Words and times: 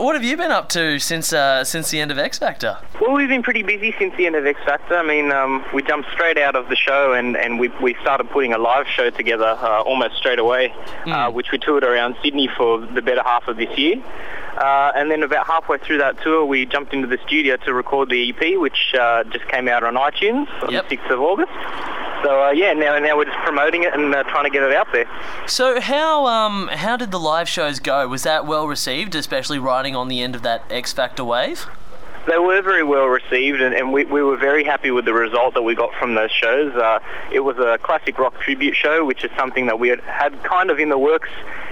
what 0.00 0.14
have 0.14 0.24
you 0.24 0.36
been 0.36 0.50
up 0.50 0.68
to 0.70 0.98
since 0.98 1.32
uh, 1.32 1.62
since 1.64 1.90
the 1.90 2.00
end 2.00 2.10
of 2.10 2.18
X 2.18 2.38
Factor? 2.38 2.78
Well, 3.00 3.12
we've 3.12 3.28
been 3.28 3.42
pretty 3.42 3.62
busy 3.62 3.94
since 3.98 4.14
the 4.16 4.26
end 4.26 4.36
of 4.36 4.46
X 4.46 4.58
Factor. 4.64 4.96
I 4.96 5.02
mean, 5.02 5.30
um, 5.32 5.64
we 5.74 5.82
jumped 5.82 6.10
straight 6.12 6.38
out 6.38 6.56
of 6.56 6.68
the 6.68 6.76
show 6.76 7.12
and, 7.12 7.36
and 7.36 7.58
we, 7.58 7.68
we 7.82 7.94
started 8.02 8.28
putting 8.30 8.52
a 8.52 8.58
live 8.58 8.86
show 8.86 9.10
together 9.10 9.46
uh, 9.60 9.82
almost 9.82 10.16
straight 10.16 10.38
away, 10.38 10.72
uh, 11.06 11.30
which 11.30 11.52
we 11.52 11.58
toured 11.58 11.84
around 11.84 12.16
Sydney 12.22 12.48
for 12.56 12.78
the 12.78 13.02
better 13.02 13.22
half 13.22 13.48
of 13.48 13.56
this 13.56 13.76
year. 13.78 13.96
Uh, 14.56 14.92
and 14.94 15.10
then 15.10 15.22
about 15.22 15.46
halfway 15.46 15.78
through 15.78 15.98
that 15.98 16.20
tour, 16.22 16.44
we 16.44 16.66
jumped 16.66 16.92
into 16.92 17.06
the 17.06 17.18
studio 17.26 17.56
to 17.56 17.72
record 17.72 18.10
the 18.10 18.28
EP, 18.30 18.58
which 18.60 18.94
uh, 18.98 19.24
just 19.24 19.46
came 19.48 19.68
out 19.68 19.82
on 19.84 19.94
iTunes 19.94 20.46
on 20.62 20.72
Yep. 20.72 20.88
the 20.88 20.96
6th 20.96 21.10
of 21.10 21.20
August. 21.20 21.52
So 22.22 22.44
uh, 22.44 22.50
yeah, 22.50 22.72
now 22.72 22.98
now 22.98 23.16
we're 23.16 23.24
just 23.24 23.38
promoting 23.38 23.84
it 23.84 23.94
and 23.94 24.14
uh, 24.14 24.22
trying 24.24 24.44
to 24.44 24.50
get 24.50 24.62
it 24.62 24.74
out 24.74 24.88
there. 24.92 25.06
So 25.46 25.80
how 25.80 26.26
um 26.26 26.68
how 26.68 26.96
did 26.96 27.10
the 27.10 27.20
live 27.20 27.48
shows 27.48 27.80
go? 27.80 28.06
Was 28.08 28.22
that 28.24 28.46
well 28.46 28.66
received, 28.66 29.14
especially 29.14 29.58
riding 29.58 29.96
on 29.96 30.08
the 30.08 30.22
end 30.22 30.34
of 30.34 30.42
that 30.42 30.64
X 30.70 30.92
Factor 30.92 31.24
wave? 31.24 31.66
They 32.30 32.38
were 32.38 32.62
very 32.62 32.84
well 32.84 33.06
received, 33.06 33.60
and, 33.60 33.74
and 33.74 33.92
we, 33.92 34.04
we 34.04 34.22
were 34.22 34.36
very 34.36 34.62
happy 34.62 34.92
with 34.92 35.04
the 35.04 35.12
result 35.12 35.54
that 35.54 35.62
we 35.62 35.74
got 35.74 35.92
from 35.98 36.14
those 36.14 36.30
shows. 36.30 36.72
Uh, 36.76 37.00
it 37.32 37.40
was 37.40 37.58
a 37.58 37.76
classic 37.78 38.20
rock 38.20 38.38
tribute 38.38 38.76
show, 38.76 39.04
which 39.04 39.24
is 39.24 39.32
something 39.36 39.66
that 39.66 39.80
we 39.80 39.88
had, 39.88 39.98
had 40.02 40.40
kind 40.44 40.70
of 40.70 40.78
in 40.78 40.90
the 40.90 40.98
works 40.98 41.28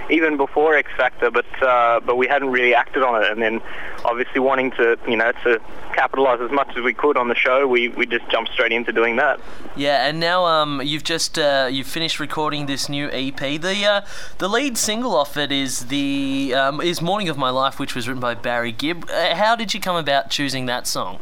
even 0.09 0.37
before 0.37 0.75
X 0.75 0.91
Factor, 0.97 1.31
but 1.31 1.45
uh, 1.61 1.99
but 2.01 2.17
we 2.17 2.27
hadn't 2.27 2.49
really 2.49 2.73
acted 2.73 3.03
on 3.03 3.23
it. 3.23 3.31
And 3.31 3.41
then, 3.41 3.61
obviously, 4.03 4.39
wanting 4.39 4.71
to 4.71 4.97
you 5.07 5.15
know 5.15 5.31
to 5.43 5.61
capitalise 5.93 6.39
as 6.41 6.51
much 6.51 6.75
as 6.75 6.83
we 6.83 6.93
could 6.93 7.17
on 7.17 7.27
the 7.27 7.35
show, 7.35 7.67
we, 7.67 7.89
we 7.89 8.05
just 8.05 8.27
jumped 8.29 8.51
straight 8.51 8.71
into 8.71 8.91
doing 8.91 9.15
that. 9.17 9.39
Yeah, 9.75 10.07
and 10.07 10.19
now 10.19 10.45
um 10.45 10.81
you've 10.83 11.03
just 11.03 11.37
uh, 11.37 11.69
you've 11.71 11.87
finished 11.87 12.19
recording 12.19 12.65
this 12.65 12.89
new 12.89 13.09
EP. 13.11 13.37
The 13.37 13.85
uh, 13.85 14.01
the 14.39 14.49
lead 14.49 14.77
single 14.77 15.15
off 15.15 15.37
it 15.37 15.51
is 15.51 15.85
the 15.85 16.53
um, 16.55 16.81
is 16.81 17.01
"Morning 17.01 17.29
of 17.29 17.37
My 17.37 17.49
Life," 17.49 17.79
which 17.79 17.95
was 17.95 18.07
written 18.07 18.21
by 18.21 18.33
Barry 18.35 18.71
Gibb. 18.71 19.09
Uh, 19.09 19.35
how 19.35 19.55
did 19.55 19.73
you 19.73 19.79
come 19.79 19.95
about 19.95 20.29
choosing 20.29 20.48
that 20.65 20.87
song? 20.87 21.19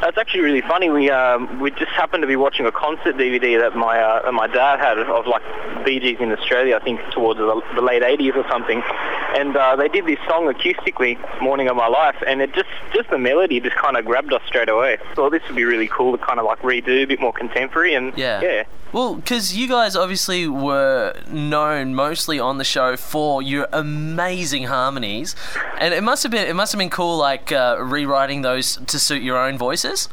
That's 0.00 0.18
actually 0.18 0.40
really 0.40 0.60
funny. 0.60 0.90
We 0.90 1.10
um, 1.10 1.60
we 1.60 1.70
just 1.70 1.92
happened 1.92 2.22
to 2.22 2.26
be 2.26 2.36
watching 2.36 2.66
a 2.66 2.72
concert 2.72 3.16
DVD 3.16 3.58
that 3.60 3.76
my 3.76 3.98
uh, 4.00 4.30
my 4.32 4.46
dad 4.46 4.78
had 4.80 4.98
of 4.98 5.26
like 5.26 5.42
Bee 5.84 6.00
Gees 6.00 6.18
in 6.20 6.32
Australia. 6.32 6.76
I 6.76 6.84
think 6.84 7.00
towards 7.12 7.38
the, 7.38 7.62
the 7.74 7.80
late 7.82 8.02
'80s 8.02 8.36
or 8.36 8.46
something, 8.48 8.82
and 9.36 9.56
uh, 9.56 9.76
they 9.76 9.88
did 9.88 10.06
this 10.06 10.18
song 10.28 10.52
acoustically, 10.52 11.18
"Morning 11.40 11.68
of 11.68 11.76
My 11.76 11.88
Life," 11.88 12.16
and 12.26 12.42
it 12.42 12.52
just 12.54 12.68
just 12.92 13.10
the 13.10 13.18
melody 13.18 13.60
just 13.60 13.76
kind 13.76 13.96
of 13.96 14.04
grabbed 14.04 14.32
us 14.32 14.42
straight 14.46 14.68
away. 14.68 14.98
So 15.16 15.30
this 15.30 15.42
would 15.48 15.56
be 15.56 15.64
really 15.64 15.88
cool 15.88 16.16
to 16.16 16.24
kind 16.24 16.38
of 16.38 16.44
like 16.44 16.60
redo 16.60 17.02
a 17.02 17.06
bit 17.06 17.20
more 17.20 17.32
contemporary 17.32 17.94
and 17.94 18.16
Yeah. 18.16 18.40
yeah. 18.42 18.64
Well, 18.92 19.16
because 19.16 19.56
you 19.56 19.66
guys 19.66 19.96
obviously 19.96 20.46
were 20.46 21.14
known 21.28 21.96
mostly 21.96 22.38
on 22.38 22.58
the 22.58 22.64
show 22.64 22.96
for 22.96 23.42
your 23.42 23.66
amazing 23.72 24.64
harmonies, 24.64 25.34
and 25.80 25.92
it 25.92 26.04
must 26.04 26.22
have 26.22 26.30
been 26.30 26.46
it 26.46 26.54
must 26.54 26.70
have 26.70 26.78
been 26.78 26.90
cool, 26.90 27.16
like 27.16 27.50
uh, 27.50 27.76
rewriting 27.80 28.42
those 28.42 28.76
to 28.76 29.00
suit 29.00 29.20
your 29.22 29.36
own 29.36 29.58
voices. 29.84 30.08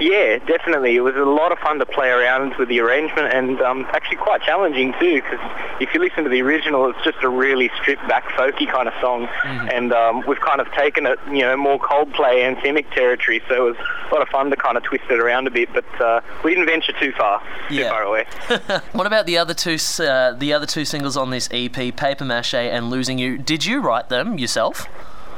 Yeah, 0.00 0.38
definitely. 0.38 0.96
It 0.96 1.00
was 1.00 1.14
a 1.14 1.20
lot 1.24 1.52
of 1.52 1.58
fun 1.60 1.78
to 1.78 1.86
play 1.86 2.10
around 2.10 2.56
with 2.58 2.68
the 2.68 2.80
arrangement 2.80 3.32
and 3.32 3.60
um, 3.62 3.86
actually 3.92 4.16
quite 4.16 4.42
challenging 4.42 4.92
too 5.00 5.22
because 5.22 5.38
if 5.80 5.94
you 5.94 6.00
listen 6.00 6.24
to 6.24 6.30
the 6.30 6.42
original, 6.42 6.90
it's 6.90 7.02
just 7.04 7.18
a 7.22 7.28
really 7.28 7.70
stripped 7.80 8.06
back 8.08 8.24
folky 8.30 8.70
kind 8.70 8.86
of 8.88 8.94
song 9.00 9.28
and 9.44 9.92
um, 9.92 10.24
we've 10.26 10.40
kind 10.40 10.60
of 10.60 10.70
taken 10.72 11.06
it, 11.06 11.18
you 11.28 11.40
know, 11.40 11.56
more 11.56 11.78
Coldplay 11.78 12.42
anthemic 12.42 12.92
territory 12.92 13.40
so 13.48 13.54
it 13.68 13.70
was 13.70 13.76
a 14.10 14.14
lot 14.14 14.22
of 14.22 14.28
fun 14.28 14.50
to 14.50 14.56
kind 14.56 14.76
of 14.76 14.82
twist 14.82 15.04
it 15.08 15.20
around 15.20 15.46
a 15.46 15.50
bit 15.50 15.68
but 15.72 16.00
uh, 16.00 16.20
we 16.44 16.50
didn't 16.54 16.66
venture 16.66 16.92
too 16.98 17.12
far, 17.12 17.40
too 17.68 17.76
Yeah. 17.76 17.90
far 17.90 18.02
away. 18.02 18.26
What 18.92 19.06
about 19.06 19.26
the 19.26 19.38
other 19.38 19.54
two 19.54 19.76
uh, 20.02 20.32
the 20.32 20.52
other 20.52 20.66
two 20.66 20.84
singles 20.84 21.16
on 21.16 21.30
this 21.30 21.48
EP, 21.52 21.72
Paper 21.96 22.24
Mache 22.24 22.54
and 22.54 22.90
Losing 22.90 23.18
You? 23.18 23.38
Did 23.38 23.64
you 23.64 23.80
write 23.80 24.08
them 24.08 24.38
yourself? 24.38 24.86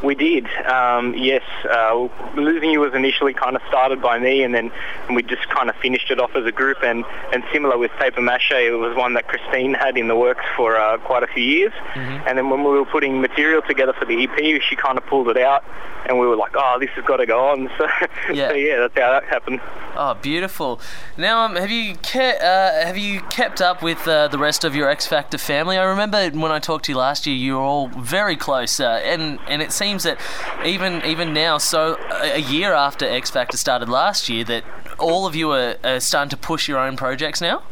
We 0.04 0.14
did, 0.14 0.46
um, 0.66 1.14
yes. 1.16 1.42
Uh, 1.68 2.08
Losing 2.36 2.70
You 2.70 2.80
was 2.80 2.92
initially 2.94 3.32
kind 3.32 3.56
of 3.56 3.62
started 3.68 4.02
by 4.02 4.18
me, 4.18 4.42
and 4.42 4.54
then 4.54 4.70
we 5.10 5.22
just 5.22 5.48
kind 5.48 5.70
of 5.70 5.76
finished 5.76 6.10
it 6.10 6.20
off 6.20 6.36
as 6.36 6.44
a 6.44 6.52
group. 6.52 6.82
And, 6.82 7.04
and 7.32 7.42
similar 7.52 7.78
with 7.78 7.90
Paper 7.92 8.20
Mache, 8.20 8.52
it 8.52 8.78
was 8.78 8.94
one 8.96 9.14
that 9.14 9.28
Christine 9.28 9.72
had 9.74 9.96
in 9.96 10.08
the 10.08 10.16
works 10.16 10.44
for 10.56 10.76
uh, 10.76 10.98
quite 10.98 11.22
a 11.22 11.26
few 11.28 11.42
years. 11.42 11.72
And 11.94 12.36
then 12.36 12.50
when 12.50 12.60
we 12.64 12.70
were 12.70 12.84
putting 12.84 13.20
material 13.20 13.62
together 13.62 13.92
for 13.94 14.04
the 14.04 14.24
EP, 14.24 14.62
she 14.62 14.76
kind 14.76 14.98
of 14.98 15.06
pulled 15.06 15.28
it 15.28 15.38
out, 15.38 15.64
and 16.06 16.18
we 16.18 16.26
were 16.26 16.36
like, 16.36 16.52
"Oh, 16.54 16.76
this 16.80 16.90
has 16.90 17.04
got 17.04 17.16
to 17.18 17.26
go 17.26 17.48
on." 17.48 17.70
So 17.78 17.86
Yeah. 18.32 18.48
so 18.48 18.54
yeah, 18.54 18.78
that's 18.80 18.94
how 18.98 19.10
that 19.12 19.24
happened. 19.24 19.60
Oh, 19.96 20.14
beautiful. 20.14 20.80
Now, 21.16 21.44
um, 21.44 21.54
have 21.56 21.70
you 21.70 21.94
ke- 21.94 22.40
uh, 22.42 22.84
have 22.84 22.98
you 22.98 23.20
kept 23.30 23.60
up 23.60 23.82
with 23.82 24.06
uh, 24.08 24.28
the 24.28 24.38
rest 24.38 24.64
of 24.64 24.74
your 24.74 24.88
X 24.88 25.06
Factor 25.06 25.38
family? 25.38 25.78
I 25.78 25.84
remember 25.84 26.30
when 26.30 26.50
I 26.50 26.58
talked 26.58 26.86
to 26.86 26.92
you 26.92 26.98
last 26.98 27.26
year, 27.26 27.36
you 27.36 27.54
were 27.54 27.60
all 27.62 27.86
very 27.88 28.36
close, 28.36 28.80
uh, 28.80 29.00
and 29.04 29.38
and 29.46 29.62
it 29.62 29.70
seems 29.72 29.93
that 30.02 30.20
even 30.64 31.02
even 31.04 31.32
now, 31.32 31.58
so 31.58 31.96
a, 32.10 32.34
a 32.34 32.38
year 32.38 32.74
after 32.74 33.06
X 33.06 33.30
Factor 33.30 33.56
started 33.56 33.88
last 33.88 34.28
year, 34.28 34.44
that 34.44 34.64
all 34.98 35.26
of 35.26 35.34
you 35.34 35.52
are, 35.52 35.76
are 35.84 36.00
starting 36.00 36.30
to 36.30 36.36
push 36.36 36.68
your 36.68 36.78
own 36.78 36.96
projects 36.96 37.40
now. 37.40 37.62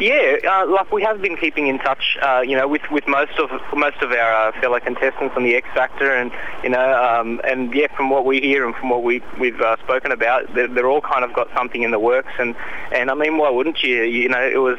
Yeah, 0.00 0.38
uh, 0.48 0.66
like 0.66 0.90
we 0.90 1.02
have 1.02 1.20
been 1.20 1.36
keeping 1.36 1.66
in 1.66 1.78
touch, 1.78 2.16
uh, 2.22 2.40
you 2.40 2.56
know, 2.56 2.66
with, 2.66 2.80
with 2.90 3.06
most 3.06 3.38
of 3.38 3.50
most 3.76 3.98
of 4.00 4.10
our 4.12 4.48
uh, 4.48 4.60
fellow 4.60 4.80
contestants 4.80 5.36
on 5.36 5.42
the 5.42 5.54
X 5.54 5.68
Factor, 5.74 6.10
and 6.10 6.32
you 6.64 6.70
know, 6.70 7.02
um, 7.04 7.40
and 7.44 7.74
yeah, 7.74 7.94
from 7.94 8.08
what 8.08 8.24
we 8.24 8.40
hear 8.40 8.66
and 8.66 8.74
from 8.74 8.88
what 8.88 9.02
we 9.02 9.22
we've 9.38 9.60
uh, 9.60 9.76
spoken 9.84 10.10
about, 10.10 10.54
they're, 10.54 10.68
they're 10.68 10.88
all 10.88 11.02
kind 11.02 11.22
of 11.22 11.34
got 11.34 11.48
something 11.54 11.82
in 11.82 11.90
the 11.90 11.98
works, 11.98 12.32
and 12.38 12.56
and 12.92 13.10
I 13.10 13.14
mean, 13.14 13.36
why 13.36 13.50
wouldn't 13.50 13.82
you? 13.82 14.02
You 14.04 14.30
know, 14.30 14.40
it 14.42 14.56
was 14.56 14.78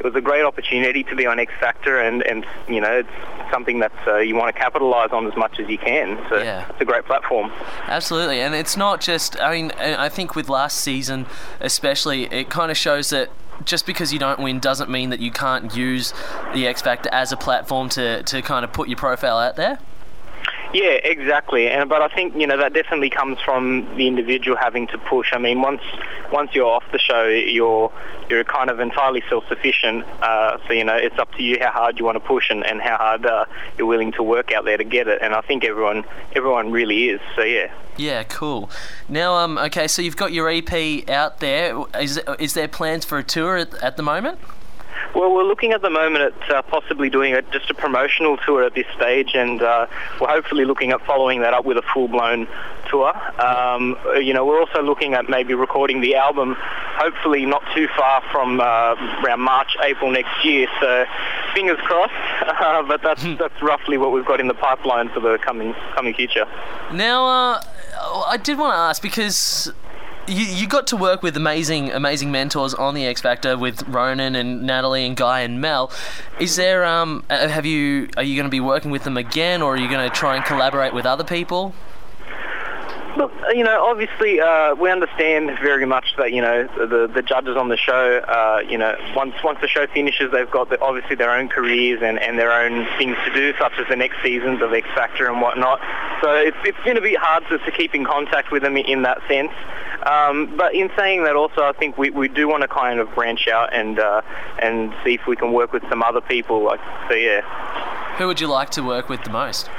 it 0.00 0.04
was 0.04 0.16
a 0.16 0.20
great 0.20 0.44
opportunity 0.44 1.04
to 1.04 1.14
be 1.14 1.26
on 1.26 1.38
X 1.38 1.52
Factor, 1.60 2.00
and 2.00 2.22
and 2.22 2.44
you 2.68 2.80
know, 2.80 2.90
it's 2.98 3.52
something 3.52 3.78
that 3.78 3.92
uh, 4.08 4.16
you 4.16 4.34
want 4.34 4.52
to 4.52 4.60
capitalise 4.60 5.12
on 5.12 5.28
as 5.28 5.36
much 5.36 5.60
as 5.60 5.68
you 5.68 5.78
can. 5.78 6.18
So 6.28 6.38
Yeah. 6.38 6.66
it's 6.68 6.80
a 6.80 6.84
great 6.84 7.04
platform. 7.04 7.52
Absolutely, 7.86 8.40
and 8.40 8.52
it's 8.52 8.76
not 8.76 9.00
just. 9.00 9.40
I 9.40 9.52
mean, 9.52 9.70
I 9.78 10.08
think 10.08 10.34
with 10.34 10.48
last 10.48 10.80
season, 10.80 11.26
especially, 11.60 12.24
it 12.24 12.50
kind 12.50 12.72
of 12.72 12.76
shows 12.76 13.10
that 13.10 13.30
just 13.64 13.86
because 13.86 14.12
you 14.12 14.18
don't 14.18 14.38
win 14.38 14.60
doesn't 14.60 14.90
mean 14.90 15.10
that 15.10 15.20
you 15.20 15.30
can't 15.30 15.74
use 15.76 16.12
the 16.54 16.66
X 16.66 16.82
Factor 16.82 17.08
as 17.12 17.32
a 17.32 17.36
platform 17.36 17.88
to, 17.90 18.22
to 18.24 18.42
kind 18.42 18.64
of 18.64 18.72
put 18.72 18.88
your 18.88 18.98
profile 18.98 19.38
out 19.38 19.56
there. 19.56 19.78
Yeah, 20.76 20.98
exactly. 21.04 21.68
And 21.68 21.88
but 21.88 22.02
I 22.02 22.08
think 22.08 22.36
you 22.36 22.46
know 22.46 22.58
that 22.58 22.74
definitely 22.74 23.08
comes 23.08 23.40
from 23.40 23.88
the 23.96 24.06
individual 24.06 24.58
having 24.58 24.86
to 24.88 24.98
push. 24.98 25.32
I 25.32 25.38
mean, 25.38 25.62
once 25.62 25.80
once 26.30 26.50
you're 26.54 26.66
off 26.66 26.84
the 26.92 26.98
show, 26.98 27.24
you're 27.24 27.90
you're 28.28 28.44
kind 28.44 28.68
of 28.68 28.78
entirely 28.78 29.22
self-sufficient. 29.26 30.04
Uh, 30.20 30.58
so 30.66 30.74
you 30.74 30.84
know 30.84 30.94
it's 30.94 31.18
up 31.18 31.32
to 31.36 31.42
you 31.42 31.56
how 31.58 31.70
hard 31.70 31.98
you 31.98 32.04
want 32.04 32.16
to 32.16 32.20
push 32.20 32.50
and, 32.50 32.62
and 32.66 32.82
how 32.82 32.98
hard 32.98 33.24
uh, 33.24 33.46
you're 33.78 33.86
willing 33.86 34.12
to 34.12 34.22
work 34.22 34.52
out 34.52 34.66
there 34.66 34.76
to 34.76 34.84
get 34.84 35.08
it. 35.08 35.22
And 35.22 35.32
I 35.32 35.40
think 35.40 35.64
everyone 35.64 36.04
everyone 36.34 36.70
really 36.70 37.08
is. 37.08 37.22
So 37.36 37.42
yeah. 37.42 37.72
Yeah, 37.96 38.24
cool. 38.24 38.68
Now, 39.08 39.36
um, 39.36 39.56
okay, 39.56 39.88
so 39.88 40.02
you've 40.02 40.18
got 40.18 40.30
your 40.30 40.50
EP 40.50 41.08
out 41.08 41.40
there. 41.40 41.74
Is 41.98 42.20
is 42.38 42.52
there 42.52 42.68
plans 42.68 43.06
for 43.06 43.16
a 43.16 43.24
tour 43.24 43.56
at, 43.56 43.72
at 43.82 43.96
the 43.96 44.02
moment? 44.02 44.38
Well, 45.16 45.32
we're 45.32 45.44
looking 45.44 45.72
at 45.72 45.80
the 45.80 45.88
moment 45.88 46.34
at 46.34 46.50
uh, 46.50 46.60
possibly 46.60 47.08
doing 47.08 47.32
a, 47.32 47.40
just 47.40 47.70
a 47.70 47.74
promotional 47.74 48.36
tour 48.36 48.64
at 48.64 48.74
this 48.74 48.84
stage, 48.94 49.30
and 49.34 49.62
uh, 49.62 49.86
we're 50.20 50.28
hopefully 50.28 50.66
looking 50.66 50.92
at 50.92 51.00
following 51.06 51.40
that 51.40 51.54
up 51.54 51.64
with 51.64 51.78
a 51.78 51.82
full-blown 51.94 52.46
tour. 52.90 53.14
Um, 53.40 53.96
you 54.16 54.34
know, 54.34 54.44
we're 54.44 54.60
also 54.60 54.82
looking 54.82 55.14
at 55.14 55.26
maybe 55.30 55.54
recording 55.54 56.02
the 56.02 56.16
album, 56.16 56.54
hopefully 56.58 57.46
not 57.46 57.62
too 57.74 57.88
far 57.96 58.22
from 58.30 58.60
uh, 58.60 58.94
around 59.24 59.40
March, 59.40 59.74
April 59.82 60.10
next 60.10 60.44
year. 60.44 60.68
So, 60.80 61.06
fingers 61.54 61.78
crossed. 61.80 62.12
Uh, 62.66 62.82
but 62.82 63.02
that's 63.02 63.22
that's 63.38 63.60
roughly 63.62 63.98
what 63.98 64.12
we've 64.12 64.24
got 64.24 64.40
in 64.40 64.48
the 64.48 64.54
pipeline 64.54 65.08
for 65.10 65.20
the 65.20 65.36
coming 65.38 65.74
coming 65.94 66.14
future. 66.14 66.46
Now, 66.92 67.26
uh, 67.26 67.60
I 68.26 68.38
did 68.38 68.58
want 68.58 68.72
to 68.72 68.78
ask 68.78 69.02
because 69.02 69.72
you, 70.28 70.44
you 70.44 70.66
got 70.66 70.86
to 70.88 70.96
work 70.96 71.22
with 71.22 71.36
amazing, 71.36 71.92
amazing 71.92 72.30
mentors 72.30 72.74
on 72.74 72.94
the 72.94 73.06
X 73.06 73.20
Factor 73.20 73.56
with 73.56 73.86
Ronan 73.88 74.34
and 74.34 74.62
Natalie 74.62 75.06
and 75.06 75.16
Guy 75.16 75.40
and 75.40 75.60
Mel. 75.60 75.90
Is 76.40 76.56
there, 76.56 76.84
um, 76.84 77.24
have 77.28 77.66
you, 77.66 78.08
are 78.16 78.22
you 78.22 78.36
going 78.36 78.46
to 78.46 78.50
be 78.50 78.60
working 78.60 78.90
with 78.90 79.04
them 79.04 79.16
again, 79.16 79.62
or 79.62 79.74
are 79.74 79.76
you 79.76 79.88
going 79.88 80.08
to 80.08 80.14
try 80.14 80.36
and 80.36 80.44
collaborate 80.44 80.94
with 80.94 81.06
other 81.06 81.24
people? 81.24 81.74
Look, 83.16 83.32
you 83.54 83.64
know, 83.64 83.82
obviously, 83.86 84.40
uh, 84.40 84.74
we 84.74 84.90
understand 84.90 85.58
very 85.62 85.86
much 85.86 86.14
that 86.18 86.32
you 86.32 86.42
know 86.42 86.68
the 86.76 87.10
the 87.12 87.22
judges 87.22 87.56
on 87.56 87.70
the 87.70 87.76
show. 87.76 88.18
Uh, 88.18 88.60
you 88.68 88.76
know, 88.76 88.94
once 89.14 89.34
once 89.42 89.58
the 89.62 89.68
show 89.68 89.86
finishes, 89.86 90.30
they've 90.32 90.50
got 90.50 90.68
the, 90.68 90.78
obviously 90.82 91.16
their 91.16 91.30
own 91.30 91.48
careers 91.48 92.02
and, 92.02 92.18
and 92.18 92.38
their 92.38 92.52
own 92.52 92.86
things 92.98 93.16
to 93.24 93.32
do, 93.32 93.54
such 93.58 93.72
as 93.78 93.86
the 93.88 93.96
next 93.96 94.22
seasons 94.22 94.60
of 94.60 94.74
X 94.74 94.86
Factor 94.94 95.28
and 95.28 95.40
whatnot. 95.40 95.80
So 96.20 96.34
it's 96.34 96.58
it's 96.64 96.78
going 96.84 96.96
to 96.96 97.02
be 97.02 97.14
hard 97.14 97.44
to, 97.48 97.58
to 97.58 97.70
keep 97.70 97.94
in 97.94 98.04
contact 98.04 98.52
with 98.52 98.62
them 98.62 98.76
in 98.76 99.02
that 99.02 99.22
sense. 99.28 99.52
Um, 100.04 100.54
but 100.56 100.74
in 100.74 100.90
saying 100.96 101.24
that, 101.24 101.34
also, 101.34 101.62
I 101.62 101.72
think 101.72 101.96
we, 101.96 102.10
we 102.10 102.28
do 102.28 102.46
want 102.46 102.62
to 102.62 102.68
kind 102.68 103.00
of 103.00 103.12
branch 103.14 103.48
out 103.48 103.72
and 103.72 103.98
uh, 103.98 104.20
and 104.58 104.94
see 105.04 105.14
if 105.14 105.26
we 105.26 105.36
can 105.36 105.52
work 105.52 105.72
with 105.72 105.82
some 105.88 106.02
other 106.02 106.20
people. 106.20 106.62
Like, 106.62 106.80
so 107.08 107.14
yeah. 107.14 107.40
Who 108.18 108.26
would 108.26 108.40
you 108.40 108.46
like 108.46 108.70
to 108.70 108.82
work 108.82 109.08
with 109.08 109.24
the 109.24 109.30
most? 109.30 109.70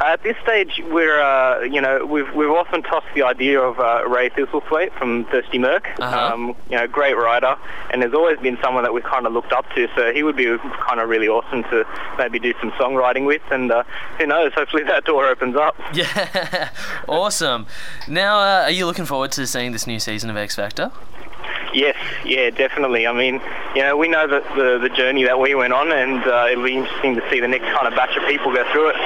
At 0.00 0.22
this 0.22 0.36
stage, 0.42 0.80
we're 0.90 1.20
uh, 1.20 1.60
you 1.60 1.78
know 1.78 2.06
we've 2.06 2.32
we've 2.34 2.50
often 2.50 2.82
tossed 2.82 3.06
the 3.14 3.22
idea 3.22 3.60
of 3.60 3.78
uh, 3.78 4.08
Ray 4.08 4.30
Thistlethwaite 4.30 4.96
from 4.98 5.26
Thirsty 5.26 5.58
Merc. 5.58 5.88
Uh-huh. 5.98 6.32
Um, 6.32 6.56
you 6.70 6.78
know, 6.78 6.86
great 6.86 7.18
writer, 7.18 7.54
and 7.92 8.00
there's 8.00 8.14
always 8.14 8.38
been 8.38 8.56
someone 8.62 8.82
that 8.84 8.94
we've 8.94 9.04
kind 9.04 9.26
of 9.26 9.34
looked 9.34 9.52
up 9.52 9.66
to. 9.74 9.88
So 9.94 10.10
he 10.10 10.22
would 10.22 10.36
be 10.36 10.56
kind 10.88 11.00
of 11.00 11.08
really 11.10 11.28
awesome 11.28 11.64
to 11.64 11.84
maybe 12.16 12.38
do 12.38 12.54
some 12.60 12.70
songwriting 12.72 13.26
with, 13.26 13.42
and 13.50 13.70
uh, 13.70 13.82
who 14.16 14.26
knows? 14.26 14.54
Hopefully 14.54 14.84
that 14.84 15.04
door 15.04 15.26
opens 15.26 15.56
up. 15.56 15.76
Yeah, 15.92 16.70
awesome. 17.08 17.66
Now, 18.08 18.38
uh, 18.38 18.62
are 18.62 18.70
you 18.70 18.86
looking 18.86 19.04
forward 19.04 19.32
to 19.32 19.46
seeing 19.46 19.72
this 19.72 19.86
new 19.86 19.98
season 19.98 20.30
of 20.30 20.36
X 20.36 20.56
Factor? 20.56 20.92
Yes, 21.74 21.96
yeah, 22.24 22.48
definitely. 22.48 23.06
I 23.06 23.12
mean, 23.12 23.40
you 23.74 23.82
know, 23.82 23.96
we 23.96 24.08
know 24.08 24.26
that 24.26 24.44
the 24.56 24.78
the 24.78 24.88
journey 24.88 25.24
that 25.24 25.38
we 25.38 25.54
went 25.54 25.74
on, 25.74 25.92
and 25.92 26.24
uh, 26.24 26.46
it'll 26.50 26.64
be 26.64 26.76
interesting 26.76 27.16
to 27.16 27.30
see 27.30 27.40
the 27.40 27.48
next 27.48 27.66
kind 27.66 27.86
of 27.86 27.94
batch 27.94 28.16
of 28.16 28.26
people 28.26 28.54
go 28.54 28.64
through 28.72 28.90
it. 28.90 28.96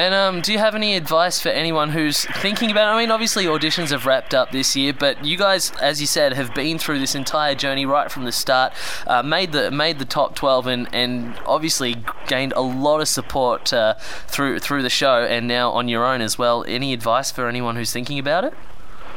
And 0.00 0.14
um, 0.14 0.40
do 0.40 0.50
you 0.50 0.58
have 0.58 0.74
any 0.74 0.96
advice 0.96 1.42
for 1.42 1.50
anyone 1.50 1.90
who's 1.90 2.24
thinking 2.24 2.70
about? 2.70 2.88
It? 2.88 2.96
I 2.96 3.00
mean, 3.02 3.10
obviously 3.10 3.44
auditions 3.44 3.90
have 3.90 4.06
wrapped 4.06 4.32
up 4.32 4.50
this 4.50 4.74
year, 4.74 4.94
but 4.94 5.22
you 5.22 5.36
guys, 5.36 5.72
as 5.72 6.00
you 6.00 6.06
said, 6.06 6.32
have 6.32 6.54
been 6.54 6.78
through 6.78 7.00
this 7.00 7.14
entire 7.14 7.54
journey 7.54 7.84
right 7.84 8.10
from 8.10 8.24
the 8.24 8.32
start. 8.32 8.72
Uh, 9.06 9.22
made 9.22 9.52
the 9.52 9.70
made 9.70 9.98
the 9.98 10.06
top 10.06 10.34
twelve, 10.34 10.66
and, 10.66 10.88
and 10.94 11.38
obviously 11.44 11.96
gained 12.26 12.54
a 12.54 12.62
lot 12.62 13.02
of 13.02 13.08
support 13.08 13.74
uh, 13.74 13.92
through 14.26 14.60
through 14.60 14.82
the 14.82 14.88
show, 14.88 15.22
and 15.22 15.46
now 15.46 15.70
on 15.70 15.86
your 15.86 16.06
own 16.06 16.22
as 16.22 16.38
well. 16.38 16.64
Any 16.66 16.94
advice 16.94 17.30
for 17.30 17.46
anyone 17.46 17.76
who's 17.76 17.92
thinking 17.92 18.18
about 18.18 18.44
it? 18.44 18.54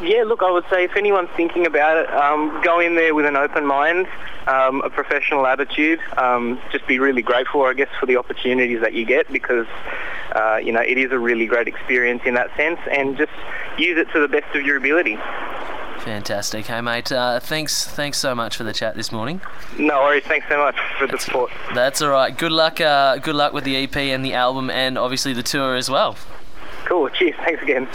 Yeah, 0.02 0.24
look, 0.24 0.42
I 0.42 0.52
would 0.52 0.66
say 0.70 0.84
if 0.84 0.96
anyone's 0.96 1.30
thinking 1.38 1.66
about 1.66 1.98
it, 1.98 2.12
um, 2.12 2.62
go 2.64 2.80
in 2.80 2.96
there 2.96 3.14
with 3.16 3.26
an 3.26 3.36
open 3.36 3.66
mind, 3.66 4.08
um, 4.48 4.82
a 4.82 4.90
professional 4.90 5.46
attitude. 5.46 6.00
Um, 6.18 6.60
just 6.72 6.86
be 6.88 7.00
really 7.00 7.22
grateful, 7.22 7.64
I 7.64 7.74
guess, 7.74 7.90
for 8.00 8.06
the 8.06 8.18
opportunities 8.18 8.82
that 8.82 8.94
you 8.94 9.06
get 9.06 9.32
because, 9.32 9.68
uh, 10.36 10.58
you 10.58 10.72
know, 10.72 10.82
it 10.82 10.98
is 10.98 11.12
a 11.12 11.20
really 11.20 11.46
great 11.46 11.68
experience 11.68 12.24
in 12.26 12.34
that 12.34 12.56
sense 12.58 12.80
and 12.92 13.18
just 13.18 13.32
use 13.78 13.98
it 13.98 14.12
to 14.14 14.20
the 14.20 14.28
best 14.28 14.54
of 14.56 14.66
your 14.66 14.78
ability. 14.78 15.18
Fantastic. 16.00 16.66
Hey, 16.66 16.82
mate. 16.82 17.12
Uh, 17.12 17.40
thanks. 17.40 17.86
Thanks 17.86 18.18
so 18.18 18.36
much 18.36 18.58
for 18.58 18.66
the 18.66 18.74
chat 18.74 18.96
this 18.96 19.12
morning. 19.12 19.40
No 19.80 20.02
worries. 20.02 20.24
Thanks 20.26 20.48
so 20.50 20.58
much 20.58 20.76
for 20.98 21.08
the 21.08 21.18
support. 21.18 21.50
That's 21.74 22.02
all 22.02 22.10
right. 22.10 22.38
Good 22.38 22.52
luck. 22.52 22.82
Uh, 22.82 23.18
good 23.18 23.36
luck 23.36 23.54
with 23.54 23.64
the 23.64 23.78
EP 23.78 23.96
and 23.96 24.26
the 24.26 24.34
album, 24.34 24.70
and 24.70 24.98
obviously 24.98 25.32
the 25.32 25.44
tour 25.44 25.76
as 25.76 25.90
well. 25.90 26.18
Cool. 26.84 27.08
Cheers. 27.10 27.36
Thanks 27.38 27.64
again. 27.64 27.88